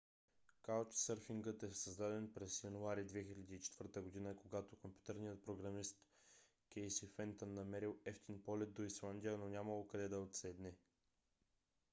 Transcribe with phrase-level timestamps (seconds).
[0.61, 3.93] каучсърфингът е създаден през януари 2004
[4.23, 4.35] г.
[4.41, 5.97] когато компютърният програмист
[6.73, 10.73] кейси фентън намерил евтин полет до исландия но нямало къде да отседне